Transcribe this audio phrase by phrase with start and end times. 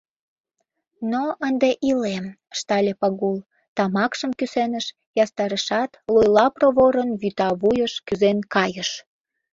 [1.11, 3.37] —Ну, ынде илем,— ыштале Пагул,
[3.75, 4.85] тамакшым кӱсеныш
[5.23, 8.89] ястарышат, луйла проворын вӱта вуйыш кӱзен кайыш.